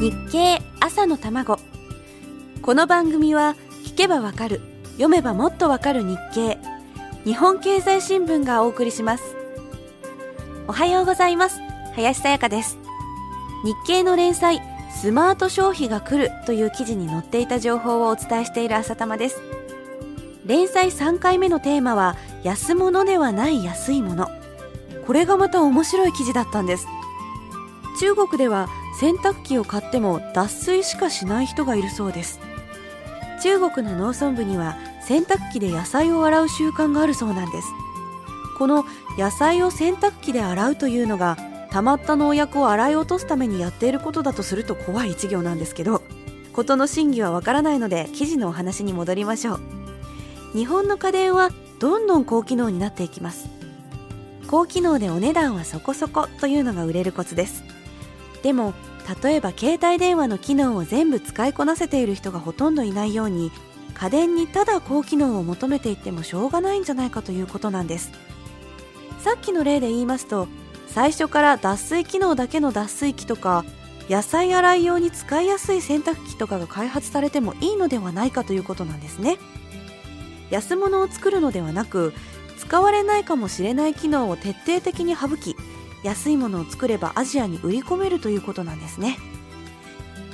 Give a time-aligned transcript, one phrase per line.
[0.00, 1.58] 日経朝の卵。
[2.62, 4.60] この番組は聞けばわかる
[4.92, 6.56] 読めばもっとわかる日経。
[7.24, 9.34] 日本経済新聞がお送りします。
[10.68, 11.58] おはようございます。
[11.96, 12.78] 林さやかです。
[13.64, 19.42] 日経の連載スマート消費が来るという記事に載っていた情報をお伝えしている朝玉です。
[20.46, 24.28] 連載3回目のテーマは安物ではない安いもの。
[25.08, 26.86] これがまた面白い記事だったんです。
[27.98, 32.40] 中国では洗濯機を買っても脱水しかしない人がいるそうです。
[33.42, 37.68] 中国の農村部には洗濯機で野菜を洗う習慣があるそうなんです。
[38.58, 38.84] この
[39.16, 41.36] 野菜を洗濯機で洗うというのが
[41.70, 46.02] 溜まった農薬を洗い落とすためにやっていることだとすると怖い一行なんですけど
[46.52, 49.60] 事の真偽はわからないので記事のお話に戻りましょう。
[50.54, 53.48] 日本の家電はどんどん高機能になっていきます。
[54.48, 57.62] 高機能でお値段はそこそこというのが売れるコツです。
[58.42, 58.72] でも
[59.22, 63.50] 例えば携帯電話の機能を全部使いこなせている人がほとんどいないように
[63.94, 68.12] 家電にただ高機能を求めていってもしょうがないんじゃないかということなんです。
[69.18, 70.46] さっきの例で言いますと
[70.86, 73.64] 最初から脱水機能だけの脱水機とか
[74.08, 79.38] 野菜洗い用に使いやすい洗濯機とかが開発されてもいいのではないかということなんですね。
[80.50, 82.14] 安物を作るのではなく
[82.56, 85.56] 使われないかもしれない機能を徹底的に省き
[86.02, 89.18] 安いものを作ればアジアに売り込めるということなんですね。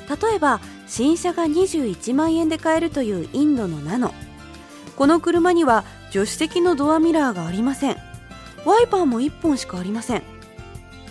[0.09, 4.15] 例えば新車が21万円で買えるというインドのナノ。
[4.97, 7.97] この車には助手席のドアミラーがありません。
[8.65, 10.23] ワイパーも1本しかありません。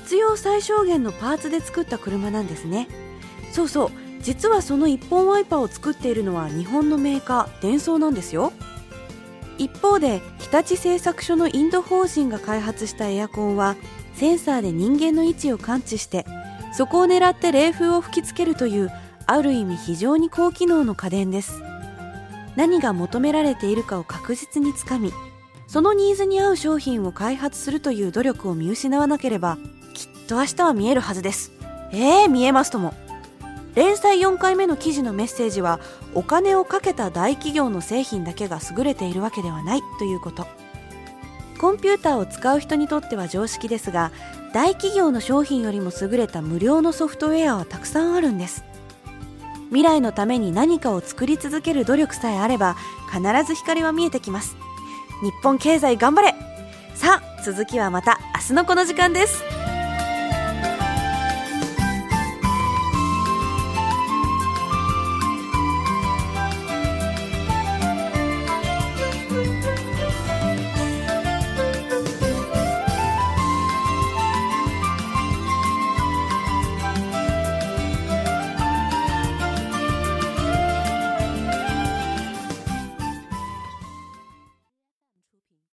[0.04, 2.88] 必要最小限のパーツで作った車なんですね。
[3.52, 3.92] そうそう。
[4.22, 8.54] 実はその1本ワイパーを作っているのは日本のメーカーデンソーなんですよ。
[9.58, 13.76] 一方で日立製作所のインド法人が開発したエアコンは
[14.16, 16.26] センサーで人間の位置を感知して
[16.72, 18.92] そこを狙って冷風を吹きつけるという
[19.26, 21.62] ある意味非常に高機能の家電です。
[22.56, 25.12] 何が求められているかを確実につかみ
[25.68, 29.58] そのニーズに合う商品を開発するという努力を見失わなければ
[29.94, 31.52] きっと明日は見えるはずです。
[31.92, 32.94] えー、見えますとも。
[33.76, 35.80] 連載4回目の記事のメッセージは
[36.14, 40.48] お金をかけた大企業の製品だけが優れているわけではないということ。
[41.60, 44.12] コンピューターを使う人にとっては常識ですが
[44.54, 48.66] 大企業の商品よりも優れた無料のソフトウェアはたくさんあるんです。
[49.70, 52.76] 未来のために何かを作り続ける努力さえあれば
[53.12, 54.56] 必ず光は見えてきます。
[55.24, 56.36] 日本経済頑張れ。
[56.94, 59.73] さあ続きはまた明日のこの時間です。